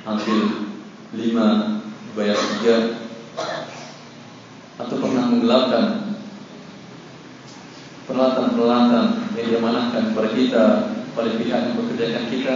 [0.06, 0.70] Ambil
[1.18, 1.46] lima
[2.14, 3.02] bayar tiga.
[4.78, 6.14] Atau pernah menggelapkan
[8.06, 10.64] peralatan-peralatan yang diamanahkan kepada kita
[11.18, 12.54] oleh pihak yang bekerjakan kita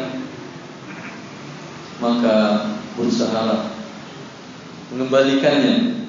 [1.97, 2.37] maka
[2.97, 3.73] berusahalah
[4.93, 6.07] mengembalikannya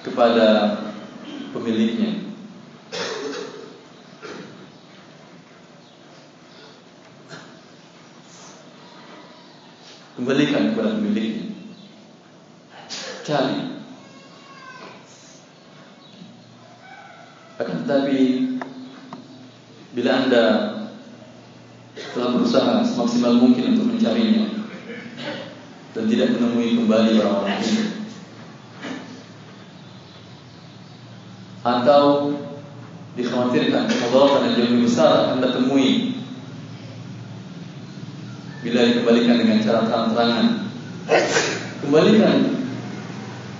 [0.00, 0.48] kepada
[1.52, 2.28] pemiliknya.
[10.18, 11.54] Kembalikan kepada pemiliknya.
[13.22, 13.58] Cari.
[17.58, 18.18] Akan tetapi
[19.94, 20.44] bila anda
[22.14, 24.57] telah berusaha semaksimal mungkin untuk mencarinya,
[26.08, 27.84] dan tidak menemui kembali orang-orang ini.
[31.60, 32.04] Atau
[33.12, 36.16] dikhawatirkan mudarat yang lebih besar anda temui
[38.64, 40.46] bila dikembalikan dengan cara terang-terangan.
[41.84, 42.36] Kembalikan.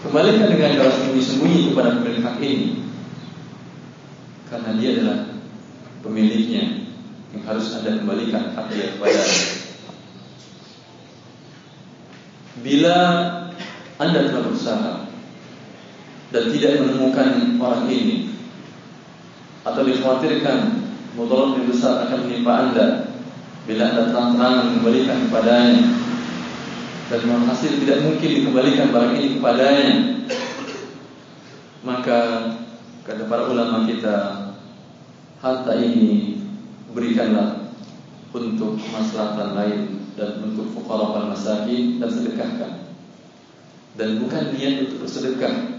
[0.09, 2.69] Kembalikan dengan cara sembunyi-sembunyi kepada pemilik hak ini.
[4.49, 5.19] Karena dia adalah
[6.01, 6.89] pemiliknya
[7.37, 9.21] yang harus anda kembalikan hak dia kepada
[12.63, 12.97] Bila
[13.99, 14.93] Anda telah berusaha
[16.29, 18.37] dan tidak menemukan orang ini
[19.65, 20.59] atau dikhawatirkan
[21.17, 22.87] mudarat yang besar akan menimpa Anda
[23.67, 25.83] bila Anda terang-terangan mengembalikan kepadanya
[27.09, 29.93] dan hasil tidak mungkin dikembalikan barang ini kepadanya
[31.83, 32.21] maka
[33.09, 34.17] kata para ulama kita
[35.41, 36.45] harta ini
[36.93, 37.73] berikanlah
[38.37, 42.73] untuk masalah lain dan untuk fuqara wal masakin dan sedekahkan.
[43.95, 45.79] Dan bukan niat untuk bersedekah.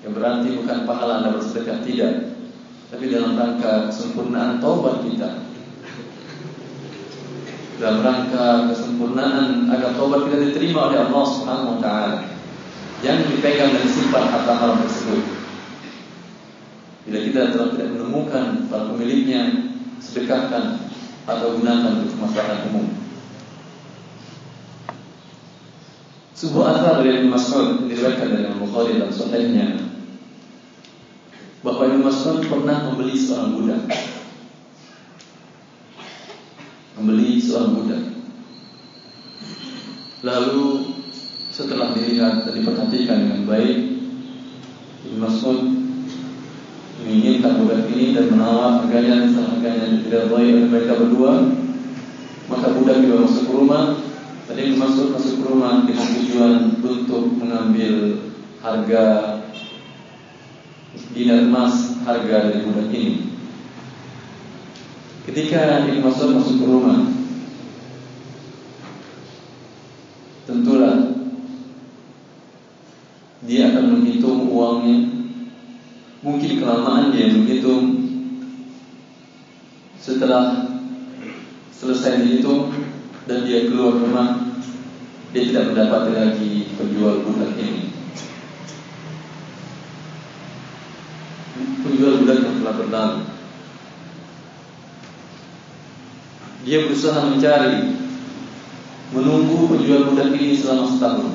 [0.00, 2.14] Yang berarti bukan pahala Anda bersedekah tidak.
[2.88, 5.44] Tapi dalam rangka kesempurnaan taubat kita.
[7.78, 12.16] Dalam rangka kesempurnaan agar taubat kita diterima oleh Allah Subhanahu wa taala.
[13.04, 15.22] Yang dipegang dan disimpan harta haram tersebut.
[17.08, 20.84] Bila kita telah tidak menemukan para pemiliknya, sedekahkan
[21.24, 23.07] atau gunakan untuk masyarakat umum.
[26.38, 29.74] Sebuah asal dari Ibnu Mas'ud diriwayatkan dari Bukhari dalam sahihnya
[31.66, 33.82] bahwa Ibnu Mas'ud pernah membeli seorang budak.
[36.94, 38.02] Membeli seorang budak.
[40.22, 40.94] Lalu
[41.50, 43.78] setelah dilihat dan diperhatikan dengan baik,
[45.10, 45.58] Ibnu Mas'ud
[47.02, 51.50] menginginkan budak ini dan menawar harganya dan harganya tidak baik oleh mereka berdua.
[52.46, 53.84] Maka budak dibawa masuk ke rumah
[54.48, 58.20] Tadi masuk masuk ke rumah dengan tujuan untuk mengambil
[58.60, 59.04] harga
[61.16, 63.14] dinar emas harga dari budak ini.
[65.28, 67.04] Ketika ini masuk masuk ke rumah,
[70.48, 71.08] tentulah
[73.78, 74.98] dan menghitung uangnya.
[76.18, 78.10] Mungkin kelamaan dia menghitung.
[80.00, 80.66] Setelah
[81.70, 82.72] selesai dihitung
[83.28, 84.47] dan dia keluar rumah,
[85.28, 87.92] dia tidak mendapat lagi penjual budak ini.
[91.84, 93.20] Penjual budak yang telah berlalu.
[96.64, 97.92] Dia berusaha mencari
[99.12, 101.32] menunggu penjual budak ini selama setahun.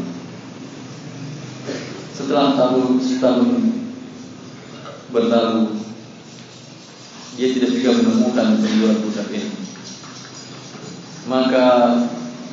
[2.17, 3.49] Setelah tahun setahun
[5.13, 5.69] berlalu,
[7.37, 9.53] dia tidak juga menemukan penjual budak ini.
[11.29, 11.65] Maka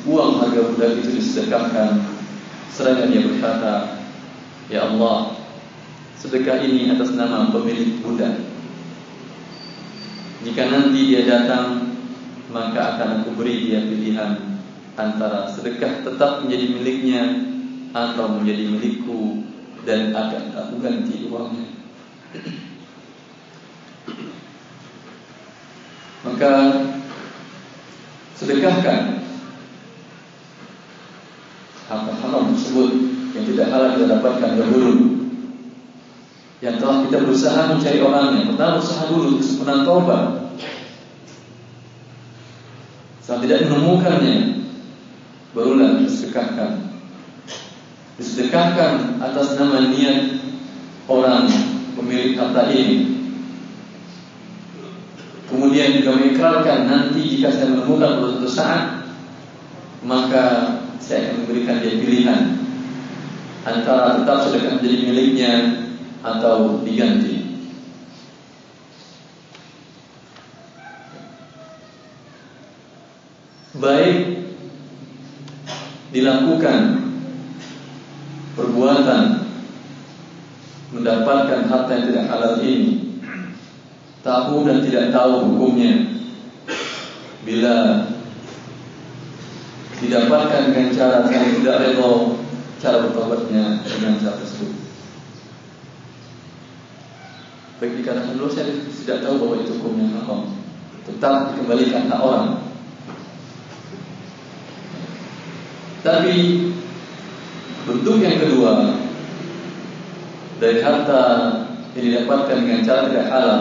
[0.07, 2.01] uang harga budak itu disedekahkan.
[2.71, 3.99] Seraya dia berkata,
[4.71, 5.35] Ya Allah,
[6.15, 8.39] sedekah ini atas nama pemilik budak.
[10.41, 11.91] Jika nanti dia datang
[12.51, 14.59] maka akan aku beri dia pilihan
[14.99, 17.23] antara sedekah tetap menjadi miliknya
[17.95, 19.45] atau menjadi milikku
[19.87, 21.67] dan akan aku ganti uangnya.
[26.21, 26.53] Maka
[28.37, 29.20] sedekahkan
[31.91, 32.89] harta haram tersebut
[33.35, 34.93] yang tidak halal kita dapatkan dahulu.
[36.63, 40.23] Yang telah kita berusaha mencari orangnya pertama berusaha dulu kesempurnaan taubat.
[43.21, 44.63] Saat tidak menemukannya
[45.51, 46.95] Barulah disedekahkan.
[48.15, 50.39] Disedekahkan atas nama niat
[51.11, 51.51] Orang
[51.99, 53.19] pemilik harta ini.
[55.51, 58.83] Kemudian juga mengikrarkan Nanti jika saya menemukan suatu saat
[60.07, 62.41] Maka saya memberikan dia pilihan
[63.61, 65.53] Antara tetap sedekah menjadi miliknya
[66.21, 67.41] Atau diganti.
[73.81, 74.41] Baik
[76.11, 77.07] dilakukan
[78.53, 79.47] perbuatan
[80.91, 83.15] mendapatkan harta yang tidak halal ini
[84.19, 86.19] tahu dan tidak tahu hukumnya
[87.47, 88.10] bila
[90.01, 92.41] didapatkan dengan cara yang tidak rela
[92.81, 94.73] cara bertobatnya dengan cara tersebut.
[97.77, 100.57] Baik dikatakan dulu saya tidak tahu bahwa itu hukumnya haram
[101.05, 102.49] tetap dikembalikan hak orang.
[106.01, 106.33] Tapi
[107.85, 108.97] bentuk yang kedua
[110.57, 111.21] dari harta
[111.93, 113.59] yang didapatkan dengan cara tidak halal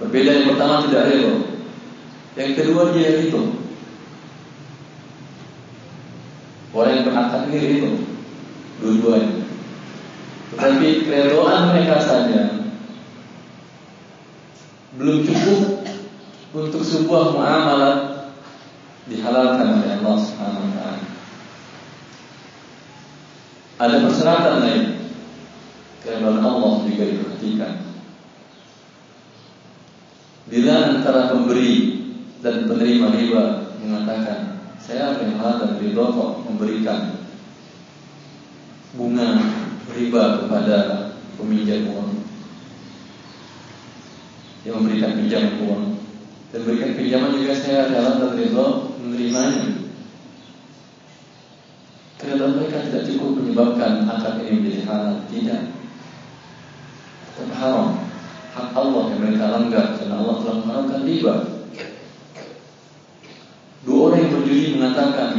[0.00, 1.34] berbeda yang pertama tidak rela.
[2.32, 3.61] Yang kedua dia itu
[6.72, 7.92] orang yang berakal ini itu
[8.80, 9.44] dua-duanya.
[10.52, 12.42] Tetapi keredoan mereka saja
[14.96, 15.60] belum cukup
[16.52, 17.96] untuk sebuah muamalah
[19.08, 21.06] dihalalkan oleh Allah Subhanahu wa taala.
[23.80, 24.84] Ada persyaratan lain
[26.04, 27.72] keredoan Allah juga diperhatikan.
[30.52, 32.02] Bila antara pemberi
[32.44, 33.44] dan penerima riba
[33.80, 34.51] mengatakan
[34.82, 37.22] saya halal dan ridho kok memberikan
[38.98, 39.38] bunga
[39.94, 40.78] riba kepada
[41.38, 42.10] peminjam uang
[44.66, 45.84] yang memberikan pinjaman uang
[46.52, 48.66] dan berikan pinjaman juga saya dalam dan ridho
[49.00, 49.82] menerimanya.
[52.22, 55.74] Karena mereka tidak cukup menyebabkan akad ini menjadi halal, tidak.
[57.34, 57.88] Tetap haram.
[58.52, 61.34] Hak Allah yang mereka langgar karena Allah telah mengharamkan riba.
[63.82, 65.30] Dua orang yang berjudi mengatakan,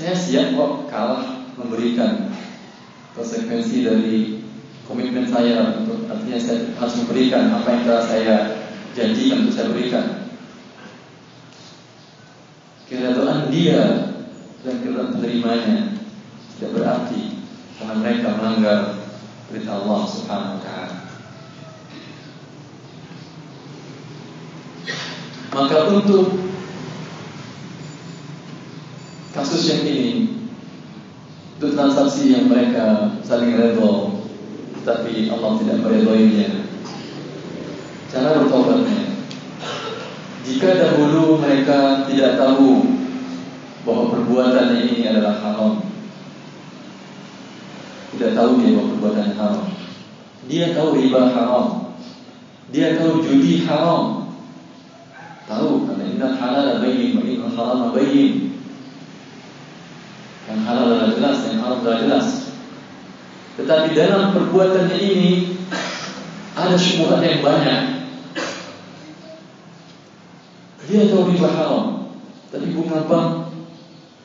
[0.00, 2.32] saya siap kok kalah memberikan
[3.12, 4.40] konsekuensi dari
[4.88, 8.36] komitmen saya untuk artinya saya harus memberikan apa yang telah saya
[8.96, 10.06] janjikan untuk saya berikan
[12.88, 13.82] keredaan dia
[14.64, 15.76] dan keredaan penerimanya
[16.56, 17.44] tidak berarti
[17.76, 18.80] karena mereka melanggar
[19.52, 20.96] perintah Allah Subhanahu wa taala.
[25.50, 26.49] Maka untuk
[29.30, 30.08] kasus yang ini
[31.58, 34.22] untuk transaksi yang mereka saling redho
[34.82, 36.66] tapi Allah tidak meredhoinya
[38.10, 39.10] cara bertobatnya
[40.50, 42.82] jika dahulu mereka tidak tahu
[43.86, 45.86] bahwa perbuatan ini adalah haram,
[48.16, 49.66] tidak tahu dia bahwa perbuatan haram.
[50.50, 51.94] Dia tahu riba haram,
[52.74, 54.26] dia tahu judi haram.
[55.46, 58.49] Tahu karena ini halal bayyin wa inna haram bayyin.
[60.64, 62.26] Halal adalah jelas, yang haram adalah jelas.
[63.60, 65.30] Tetapi dalam perbuatannya ini
[66.56, 68.00] ada syubhat yang banyak
[70.90, 72.10] dia tahu riba haram,
[72.50, 73.54] tapi bunga bank,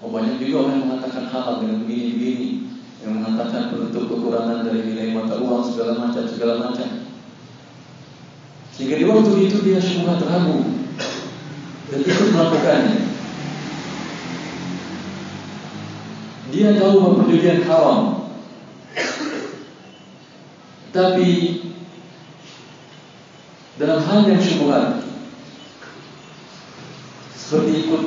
[0.02, 2.50] oh banyak juga orang yang mengatakan halal dengan begini-begini.
[3.06, 7.06] yang mengatakan penutup kekurangan dari nilai mata uang segala macam segala macam.
[8.74, 10.66] Sehingga di waktu itu dia semua ragu
[11.94, 13.15] dan ikut melakukannya.
[16.54, 18.30] Dia tahu perjudian haram,
[20.94, 21.30] tapi
[23.82, 25.02] dalam hal yang syubhat
[27.34, 28.04] seperti ikut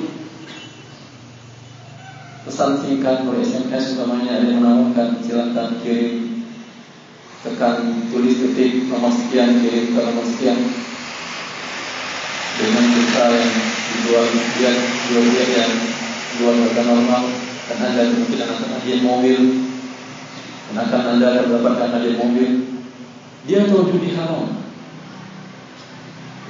[2.48, 6.46] pesan singkat oleh SMS utamanya ada yang menawarkan silakan kirim
[7.44, 10.58] tekan tulis ketik nomor sekian kirim ke nomor sekian
[12.58, 13.24] dengan kita
[14.58, 14.76] yang
[15.28, 15.70] dia yang
[16.40, 19.40] jual harga normal dan anda kemungkinan akan hadiah mobil
[20.68, 22.50] dan akan anda akan mendapatkan hadiah mobil
[23.44, 24.58] dia tahu judi haram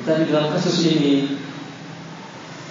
[0.07, 1.37] tapi dalam kasus ini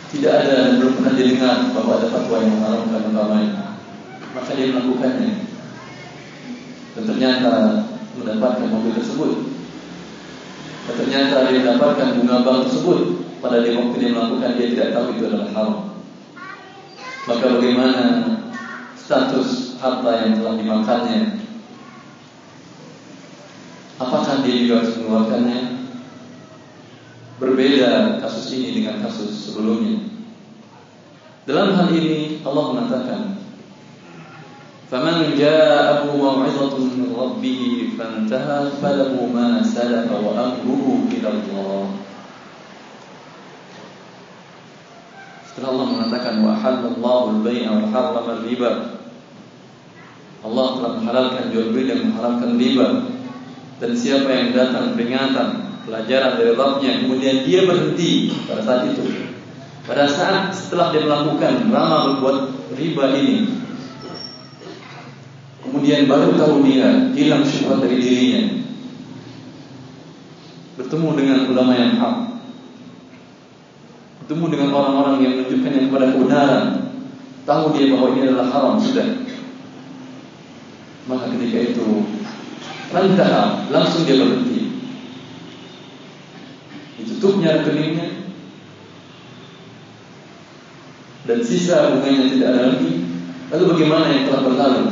[0.07, 3.51] tidak ada dan belum pernah didengar bahwa ada fatwa yang mengharamkan utamanya.
[4.31, 5.31] Maka dia melakukannya.
[6.95, 7.51] Dan ternyata
[8.15, 9.31] mendapatkan mobil tersebut.
[10.87, 12.99] Dan ternyata dia mendapatkan bunga bank tersebut.
[13.43, 15.77] Pada dia waktu dia melakukan dia tidak tahu itu adalah haram.
[17.27, 18.03] Maka bagaimana
[19.07, 21.39] status harta yang telah dimakannya?
[24.03, 25.59] Apakah dia juga harus mengeluarkannya?
[27.39, 30.03] Berbeda kasus ini dengan kasus sebelumnya.
[31.47, 33.21] Dalam hal ini Allah mengatakan,
[34.91, 41.85] "Faman ja'ahu maw'izatun min rabbih fantaha falahu ma salafa wa amruhu ila Allah."
[45.47, 48.96] Setelah Allah mengatakan halallahu al-bai'a wa harrama al-riba.
[50.47, 52.87] Allah telah menghalalkan jual beli dan mengharamkan riba.
[53.77, 55.47] Dan siapa yang datang peringatan
[55.85, 59.05] pelajaran dari Rabbnya kemudian dia berhenti pada saat itu.
[59.85, 62.37] Pada saat setelah dia melakukan lama berbuat
[62.75, 63.57] riba ini
[65.67, 68.43] kemudian baru tahu dia hilang syubhat dari dirinya.
[70.79, 72.15] Bertemu dengan ulama yang hak.
[74.23, 76.65] Bertemu dengan orang-orang yang menunjukkannya kepada kebenaran.
[77.47, 79.26] Tahu dia bahwa ini adalah haram sudah
[81.07, 81.87] maka ketika itu
[83.71, 84.63] langsung dia berhenti.
[87.07, 88.27] Tutupnya rekeningnya.
[91.27, 92.93] Dan sisa bunganya tidak ada lagi.
[93.51, 94.83] Lalu bagaimana yang telah berlalu?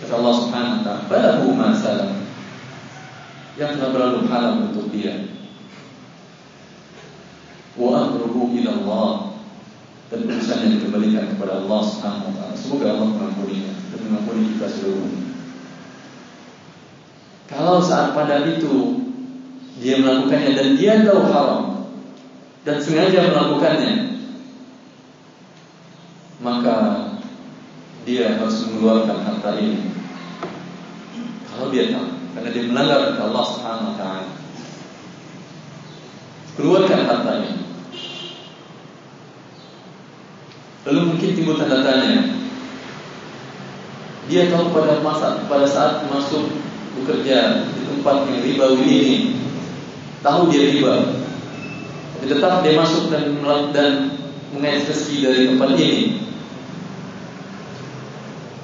[0.00, 1.68] Kata Allah Subhanahu wa taala falahu ma
[3.60, 5.28] yang telah berlalu halal untuk dia.
[7.76, 9.12] Wa amruhu ila Allah.
[10.12, 12.54] Dan urusannya dikembalikan kepada Allah Subhanahu wa taala.
[12.56, 13.71] Semoga Allah mengampuninya
[14.12, 15.24] dan mengampuni kita seluruhnya
[17.48, 19.00] kalau saat pada itu
[19.80, 21.88] dia melakukannya dan dia tahu haram
[22.68, 24.20] dan sengaja melakukannya
[26.44, 26.76] maka
[28.02, 29.94] dia harus mengeluarkan harta ini.
[31.46, 34.30] Kalau dia tahu karena dia melanggar kata Allah Subhanahu wa taala.
[36.58, 37.62] Keluarkan hartanya
[40.82, 42.41] lalu mungkin timbul tanda tanya
[44.32, 46.48] dia tahu pada masa pada saat masuk
[46.96, 49.16] bekerja di tempat yang ribawi ini
[50.24, 51.20] tahu dia riba.
[52.16, 53.36] Tapi tetap dia masuk dan
[53.76, 54.16] dan
[54.56, 56.00] mengais rezeki dari tempat ini.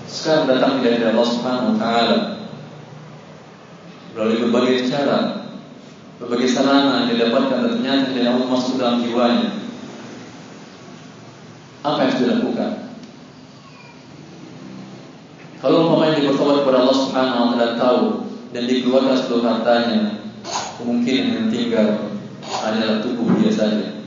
[0.09, 2.19] Sekarang datang dari Allah Subhanahu wa taala.
[4.17, 5.45] Melalui berbagai cara
[6.19, 9.53] berbagai sarana yang didapatkan ternyata dia Allah masuk dalam jiwanya.
[11.85, 12.88] Apa yang sudah dilakukan
[15.59, 18.03] kalau umpamanya dia bertobat kepada Allah Subhanahu wa taala tahu
[18.55, 20.23] dan dikeluarkan seluruh hartanya
[20.79, 22.15] mungkin yang tinggal
[22.63, 24.07] adalah tubuh dia saja.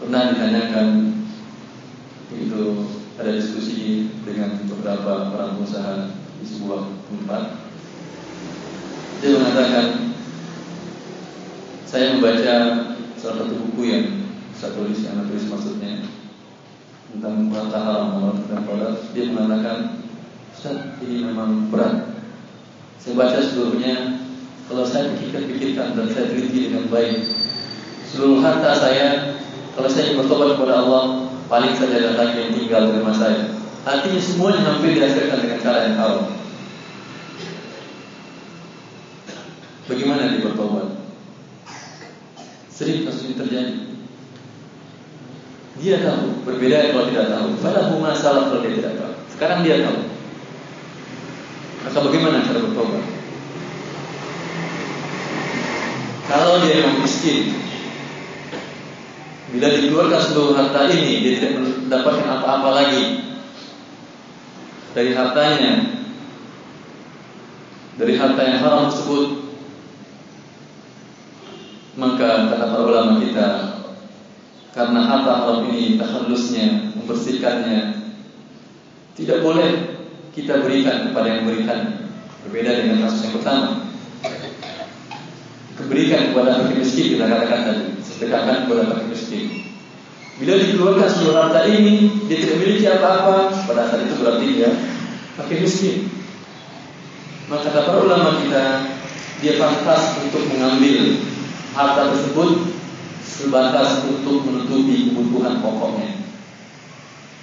[0.00, 0.88] Pernah ditanyakan
[2.32, 2.62] itu
[3.20, 6.08] ada diskusi dengan beberapa orang usaha
[6.40, 7.42] di sebuah tempat.
[9.20, 9.86] Dia mengatakan
[11.84, 12.56] saya membaca
[13.18, 14.04] salah satu buku yang
[14.56, 16.06] saya tulis yang tulis maksudnya
[17.14, 18.06] tentang harta haram.
[18.44, 19.78] Tentang produk dia mengatakan
[20.52, 22.12] Ustaz ini memang berat.
[22.98, 24.20] Saya baca seluruhnya
[24.66, 27.24] Kalau saya pikirkan-pikirkan dan saya teliti dengan baik
[28.10, 29.38] Seluruh harta saya
[29.78, 33.48] Kalau saya bertobat kepada Allah Paling saja lagi yang tinggal di rumah saya.
[33.88, 36.28] Artinya semuanya hampir dihasilkan dengan cara yang haram.
[39.88, 40.92] Bagaimana dia bertobat?
[42.68, 43.87] Sering kasus ini terjadi
[45.78, 46.42] Dia tahu.
[46.42, 47.48] Berbeda kalau tidak tahu.
[47.62, 49.14] Falahu masalah kalau dia tidak tahu.
[49.30, 49.98] Sekarang dia tahu.
[51.86, 53.04] Maka bagaimana cara bertobat?
[56.28, 57.56] Kalau dia memang miskin,
[59.48, 63.04] bila dikeluarkan seluruh harta ini, dia tidak mendapatkan apa-apa lagi.
[64.92, 65.72] dari hartanya.
[67.98, 69.48] Dari harta yang haram tersebut
[71.98, 73.77] maka kata para ulama kita
[74.78, 77.98] karena harta haram ini takhallusnya membersihkannya?
[79.18, 79.98] Tidak boleh
[80.30, 82.06] kita berikan kepada yang memberikan.
[82.46, 83.90] Berbeda dengan kasus yang pertama.
[85.74, 87.84] Keberikan kepada fakir miskin kita katakan tadi.
[88.06, 89.46] Sedekahkan kepada fakir miskin.
[90.38, 94.70] Bila dikeluarkan seluruh harta ini dia tidak memiliki apa-apa pada saat itu berarti dia
[95.34, 96.06] fakir miskin.
[97.50, 98.94] Maka kata para ulama kita
[99.42, 101.18] dia pantas untuk mengambil
[101.74, 102.67] harta tersebut
[103.28, 106.24] sebatas untuk menutupi kebutuhan pokoknya.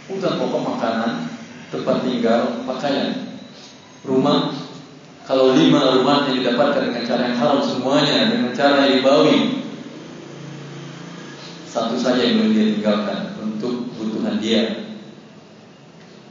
[0.09, 1.11] Kebutuhan pokok makanan,
[1.69, 3.37] tempat tinggal, pakaian,
[4.01, 4.49] rumah.
[5.25, 9.65] Kalau lima rumah yang didapatkan dengan cara yang halal semuanya dengan cara yang dibawi,
[11.65, 14.85] satu saja yang boleh dia tinggalkan untuk kebutuhan dia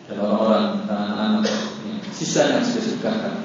[0.07, 1.47] dan orang-orang dan anak-anak.
[2.15, 3.43] Sisanya harus disebutkan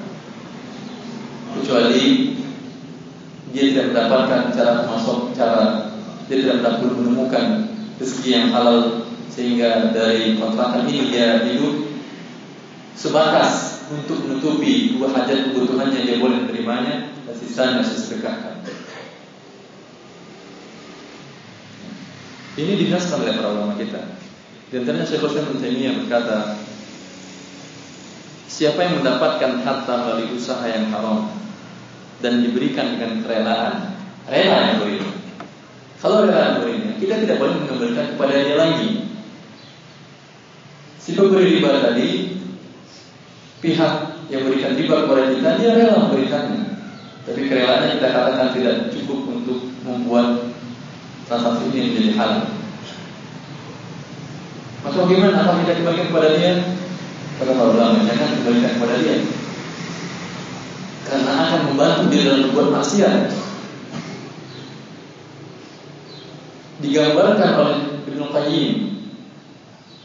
[1.58, 2.38] kecuali
[3.50, 5.89] dia tidak mendapatkan cara masuk cara
[6.30, 11.90] tidak dapat menemukan rezeki yang halal sehingga dari kontrakan ini dia hidup
[12.94, 18.62] sebatas untuk menutupi dua hajat kebutuhannya dia boleh menerimanya dan sisanya sedekahkan.
[22.54, 24.20] Ini dinaskan oleh para ulama kita.
[24.70, 26.60] Di antaranya Syekh Hussein bin berkata,
[28.50, 31.32] Siapa yang mendapatkan harta melalui usaha yang haram
[32.20, 33.96] dan diberikan dengan kerelaan,
[34.28, 34.99] rela yang beri.
[36.00, 39.04] Kalau yang berinya, kita tidak boleh mengembalikan kepada dia lagi.
[40.96, 42.40] Si pemberi riba tadi,
[43.60, 43.94] pihak
[44.32, 46.62] yang berikan riba kepada kita, dia rela memberikannya.
[47.28, 50.48] Tapi kerelaannya kita katakan tidak cukup untuk membuat
[51.28, 52.42] transaksi ini menjadi halal.
[54.80, 55.36] Maka bagaimana?
[55.44, 56.52] Apa kita kembalikan kepada dia?
[57.36, 59.16] Kata para ulama, jangan kembalikan kepada dia
[61.10, 63.18] karena akan membantu dia dalam berbuat maksiat.
[66.80, 67.78] Digambarkan oleh
[68.08, 68.72] Ibnu Qayyim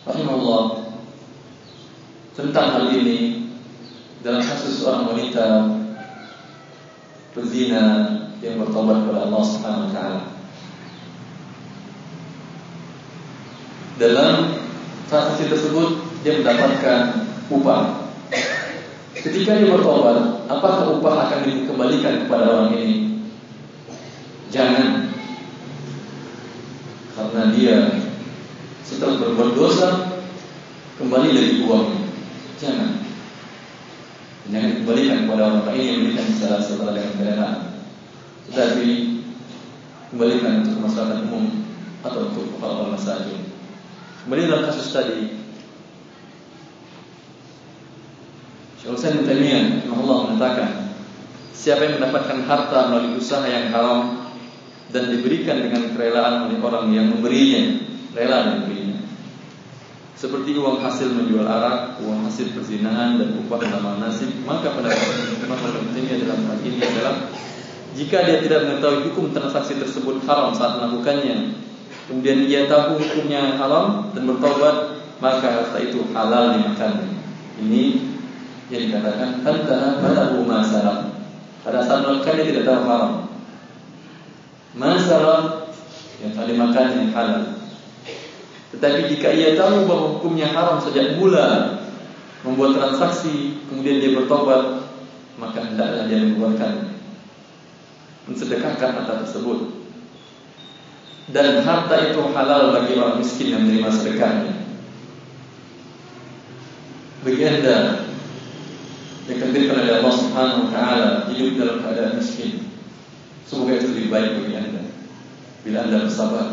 [0.03, 0.63] rahimahullah
[2.36, 3.47] tentang hal ini
[4.19, 5.71] dalam kasus seorang wanita
[7.32, 7.84] berzina
[8.43, 10.21] yang bertobat kepada Allah Subhanahu wa taala.
[13.95, 14.34] Dalam
[15.07, 18.05] transaksi tersebut dia mendapatkan upah
[19.15, 23.26] Ketika dia bertobat, apakah upah akan dikembalikan kepada orang ini?
[24.51, 25.05] Jangan.
[27.36, 27.92] Karena dia
[28.80, 30.24] setelah berbuat dosa
[30.96, 32.08] kembali dari uangnya.
[32.56, 33.04] Jangan.
[34.48, 37.60] Jangan dikembalikan kepada orang ini yang memberikan secara setelah dengan kerelaan.
[38.48, 38.88] Tetapi
[40.16, 41.46] kembalikan untuk masyarakat umum
[42.08, 43.40] atau untuk orang-orang masajid.
[44.24, 45.36] Kembali dalam kasus tadi,
[48.80, 50.72] Syekh Utsaimin Taimiyah Allah mengatakan,
[51.52, 54.24] siapa yang mendapatkan harta melalui usaha yang haram
[54.94, 57.82] dan diberikan dengan kerelaan oleh orang yang memberinya,
[58.14, 59.02] rela memberinya.
[60.16, 64.90] Seperti uang hasil menjual arak, uang hasil perzinahan dan upah dalam nasib, maka pada
[65.44, 65.60] Imam
[65.92, 67.16] Taimiyah dalam hal ini adalah
[67.96, 71.56] jika dia tidak mengetahui hukum transaksi tersebut haram saat melakukannya,
[72.12, 77.08] kemudian dia tahu hukumnya haram dan bertobat, maka harta itu halal dimakan.
[77.56, 77.84] Ini
[78.68, 81.08] yang dikatakan anta balahu masalah.
[81.64, 83.24] Pada saat melakukan dia tidak tahu haram.
[84.76, 85.71] Masalah
[86.19, 87.43] yang tadi makan yang halal.
[88.76, 91.80] Tetapi jika ia tahu bahwa hukumnya haram sejak mula
[92.43, 94.91] membuat transaksi, kemudian dia bertobat,
[95.39, 96.95] maka hendaklah dia mengeluarkan
[98.26, 99.86] mensedekahkan harta tersebut.
[101.32, 104.53] Dan harta itu halal bagi orang miskin yang menerima sedekahnya.
[107.26, 107.78] Bagi anda
[109.26, 112.55] dikendalikan oleh Allah Subhanahu wa taala hidup dalam keadaan miskin.
[113.46, 114.84] Semoga itu lebih baik bagi Anda
[115.66, 116.46] bila Anda bersabar.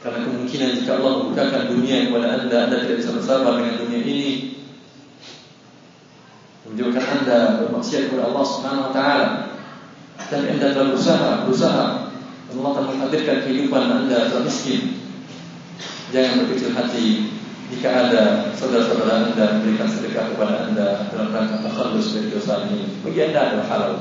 [0.00, 4.30] Karena kemungkinan jika Allah membukakan dunia kepada Anda, Anda tidak bisa bersabar dengan dunia ini.
[6.66, 9.28] Menjauhkan Anda bermaksiat kepada Allah Subhanahu wa taala.
[10.30, 11.84] Anda telah berusaha, berusaha.
[12.50, 14.98] Allah akan menghadirkan kehidupan Anda telah miskin.
[16.10, 17.06] Jangan berkecil hati
[17.70, 23.30] jika ada saudara-saudara anda memberikan sedekah kepada anda dalam rangka takhallus dari dosa ini, bagi
[23.30, 23.94] anda adalah halal.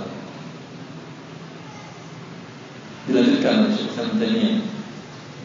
[3.10, 3.98] Dilanjutkan oleh Syekh.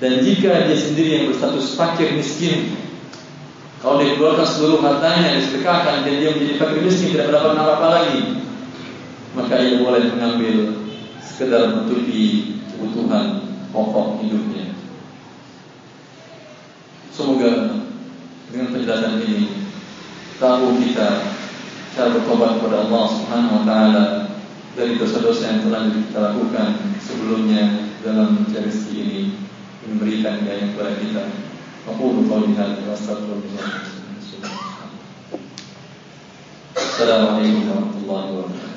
[0.02, 2.76] Dan jika dia sendiri yang berstatus fakir miskin,
[3.80, 8.20] kalau dia keluarkan seluruh hartanya disedekahkan dan dia menjadi fakir miskin tidak mendapat apa-apa lagi,
[9.32, 10.56] maka ia boleh mengambil
[11.20, 14.76] sekedar menutupi kebutuhan pokok hidupnya.
[17.14, 17.80] Semoga
[18.50, 19.66] dengan penjelasan ini
[20.42, 21.30] tahu kita
[21.94, 24.04] cara bertobat kepada Allah Subhanahu wa taala
[24.74, 26.68] dari dosa-dosa yang telah kita lakukan
[26.98, 29.22] sebelumnya dalam rezeki ini
[29.86, 31.24] memberikan hidayah kepada kita.
[31.94, 33.66] Aku qauli hadza wa astaghfirullah.
[36.74, 38.73] Assalamualaikum warahmatullahi wabarakatuh.